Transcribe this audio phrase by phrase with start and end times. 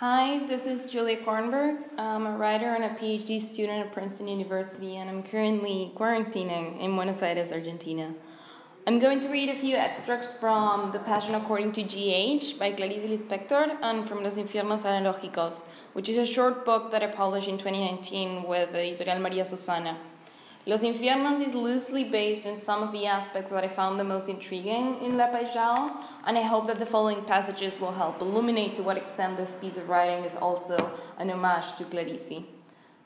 [0.00, 1.78] Hi, this is Julia Kornberg.
[1.96, 6.96] I'm a writer and a PhD student at Princeton University, and I'm currently quarantining in
[6.96, 8.12] Buenos Aires, Argentina.
[8.88, 13.08] I'm going to read a few extracts from The Passion According to GH by Clarice
[13.08, 15.62] Lispector and from Los Infiernos Analógicos,
[15.92, 19.96] which is a short book that I published in 2019 with Editorial Maria Susana.
[20.66, 24.30] Los Infiernos is loosely based in some of the aspects that I found the most
[24.30, 25.94] intriguing in La Paixão,
[26.26, 29.76] and I hope that the following passages will help illuminate to what extent this piece
[29.76, 32.44] of writing is also an homage to Clarice.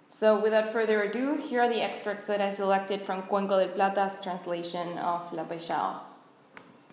[0.08, 4.20] So, without further ado, here are the extracts that I selected from Cuenco del Plata's
[4.22, 5.98] translation of La Paixão.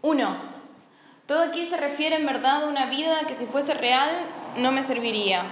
[0.01, 0.17] 1.
[1.27, 4.25] Todo aquí se refiere en verdad a una vida que si fuese real
[4.57, 5.43] no me serviría.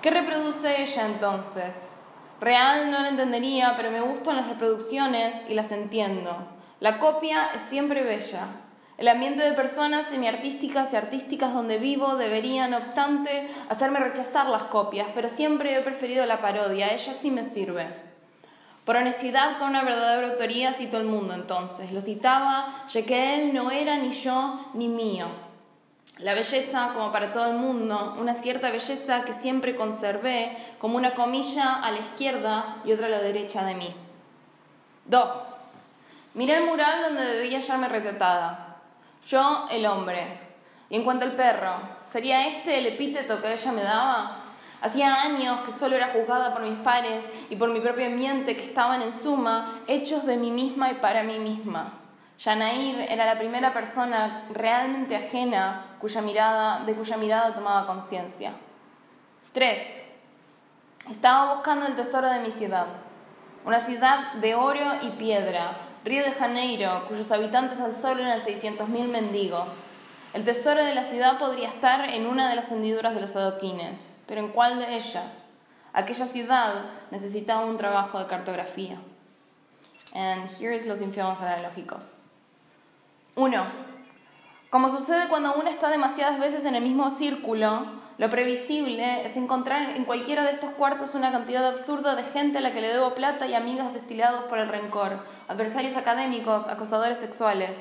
[0.00, 1.97] ¿Qué reproduce ella entonces?
[2.40, 6.36] Real no la entendería, pero me gustan las reproducciones y las entiendo.
[6.78, 8.46] La copia es siempre bella.
[8.96, 14.64] El ambiente de personas semiartísticas y artísticas donde vivo debería, no obstante, hacerme rechazar las
[14.64, 17.86] copias, pero siempre he preferido la parodia, ella sí me sirve.
[18.84, 21.92] Por honestidad, con una verdadera autoría, cito el mundo entonces.
[21.92, 25.26] Lo citaba, ya que él no era ni yo ni mío.
[26.18, 31.14] La belleza, como para todo el mundo, una cierta belleza que siempre conservé como una
[31.14, 33.94] comilla a la izquierda y otra a la derecha de mí.
[35.04, 35.54] 2.
[36.34, 38.76] Miré el mural donde debía hallarme retratada.
[39.28, 40.40] Yo, el hombre.
[40.90, 44.44] Y en cuanto al perro, ¿sería este el epíteto que ella me daba?
[44.80, 48.64] Hacía años que solo era juzgada por mis pares y por mi propio ambiente que
[48.64, 51.92] estaban en suma hechos de mí misma y para mí misma.
[52.38, 58.52] Yanair era la primera persona realmente ajena cuya mirada, de cuya mirada tomaba conciencia.
[59.52, 59.78] 3.
[61.10, 62.86] Estaba buscando el tesoro de mi ciudad.
[63.64, 68.86] Una ciudad de oro y piedra, Río de Janeiro, cuyos habitantes al sol eran 600.000
[69.08, 69.80] mendigos.
[70.32, 74.22] El tesoro de la ciudad podría estar en una de las hendiduras de los adoquines,
[74.28, 75.32] pero ¿en cuál de ellas?
[75.92, 78.98] Aquella ciudad necesitaba un trabajo de cartografía.
[80.14, 82.17] And here is los infiernos analógicos.
[83.38, 83.64] 1.
[84.68, 87.86] Como sucede cuando uno está demasiadas veces en el mismo círculo,
[88.18, 92.60] lo previsible es encontrar en cualquiera de estos cuartos una cantidad absurda de gente a
[92.60, 97.78] la que le debo plata y amigas destilados por el rencor, adversarios académicos, acosadores sexuales.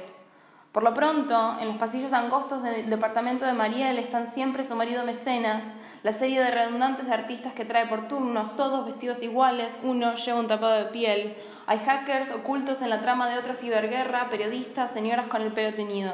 [0.78, 5.04] Por lo pronto, en los pasillos angostos del departamento de Mariel están siempre su marido
[5.04, 5.64] mecenas,
[6.04, 10.40] la serie de redundantes de artistas que trae por turnos, todos vestidos iguales, uno lleva
[10.40, 11.36] un tapado de piel.
[11.66, 16.14] Hay hackers ocultos en la trama de otra ciberguerra, periodistas, señoras con el pelo teñido.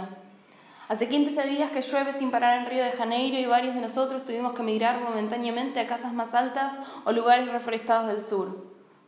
[0.88, 4.24] Hace 15 días que llueve sin parar en Río de Janeiro y varios de nosotros
[4.24, 8.66] tuvimos que emigrar momentáneamente a casas más altas o lugares reforestados del sur.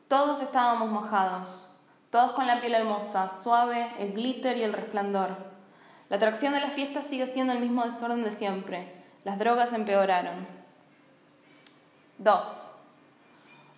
[0.09, 1.74] Todos estábamos mojados
[2.15, 5.35] todos con la piel hermosa, suave, el glitter y el resplandor.
[6.07, 8.89] La atracción de la fiesta sigue siendo el mismo desorden de siempre.
[9.25, 10.47] Las drogas empeoraron.
[12.19, 12.65] 2.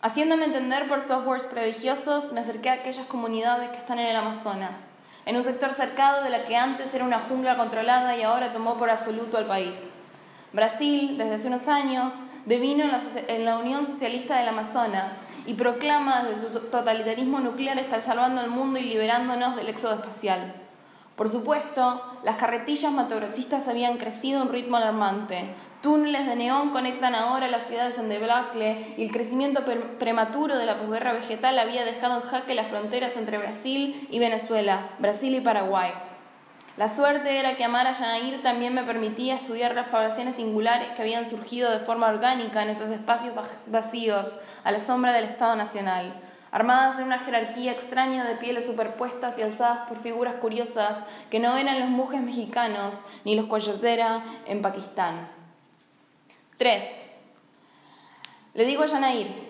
[0.04, 4.92] Haciéndome entender por softwares prodigiosos, me acerqué a aquellas comunidades que están en el Amazonas,
[5.26, 8.78] en un sector cercado de la que antes era una jungla controlada y ahora tomó
[8.78, 9.80] por absoluto al país.
[10.54, 12.14] Brasil, desde hace unos años,
[12.46, 12.86] devino
[13.28, 15.16] en la, Unión Socialista del Amazonas
[15.46, 20.54] y proclama desde su totalitarismo nuclear estar salvando al mundo y liberándonos del éxodo espacial.
[21.18, 25.50] Por supuesto, las carretillas matogrocistas habían crecido a un ritmo alarmante.
[25.82, 29.64] Túneles de neón conectan ahora las ciudades en Debacle y el crecimiento
[29.98, 34.90] prematuro de la posguerra vegetal había dejado en jaque las fronteras entre Brasil y Venezuela,
[35.00, 35.92] Brasil y Paraguay.
[36.78, 41.02] La suerte era que amar a Yanair también me permitía estudiar las poblaciones singulares que
[41.02, 43.34] habían surgido de forma orgánica en esos espacios
[43.66, 46.14] vacíos, a la sombra del Estado Nacional,
[46.52, 51.00] armadas en una jerarquía extraña de pieles superpuestas y alzadas por figuras curiosas
[51.32, 55.30] que no eran los mujes mexicanos ni los Coyocera en Pakistán.
[56.58, 56.84] 3.
[58.54, 59.47] Le digo a Yanair,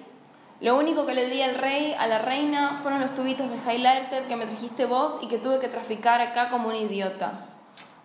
[0.60, 4.28] lo único que le di al rey, a la reina, fueron los tubitos de highlighter
[4.28, 7.46] que me trajiste vos y que tuve que traficar acá como un idiota.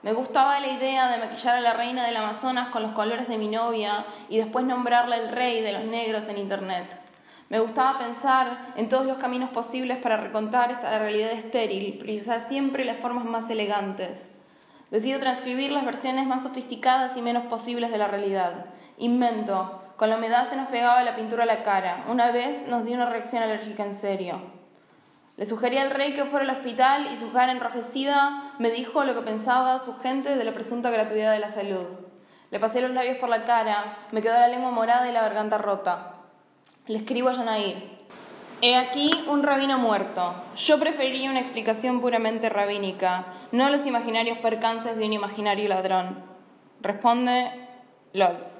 [0.02, 3.38] Me gustaba la idea de maquillar a la reina del Amazonas con los colores de
[3.38, 6.98] mi novia y después nombrarla el rey de los negros en internet.
[7.48, 12.84] Me gustaba pensar en todos los caminos posibles para recontar esta realidad estéril, usar siempre
[12.84, 14.38] las formas más elegantes.
[14.90, 18.66] Decido transcribir las versiones más sofisticadas y menos posibles de la realidad.
[18.98, 22.02] Invento, con la humedad se nos pegaba la pintura a la cara.
[22.08, 24.40] Una vez nos dio una reacción alérgica en serio.
[25.36, 29.14] Le sugerí al rey que fuera al hospital y su cara enrojecida me dijo lo
[29.14, 31.86] que pensaba su gente de la presunta gratuidad de la salud.
[32.50, 35.58] Le pasé los labios por la cara, me quedó la lengua morada y la garganta
[35.58, 36.14] rota.
[36.88, 37.88] Le escribo a Yanair.
[38.60, 40.34] He aquí un rabino muerto.
[40.56, 46.24] Yo preferiría una explicación puramente rabínica, no los imaginarios percances de un imaginario ladrón.
[46.80, 47.52] Responde
[48.14, 48.51] LOL.